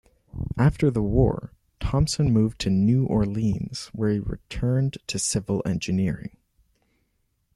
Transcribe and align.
After 0.57 0.89
the 0.89 1.03
war, 1.03 1.53
Thompson 1.79 2.33
moved 2.33 2.57
to 2.61 2.71
New 2.71 3.05
Orleans, 3.05 3.91
where 3.93 4.09
he 4.11 4.17
returned 4.17 4.97
to 5.05 5.19
civil 5.19 5.61
engineering. 5.63 6.37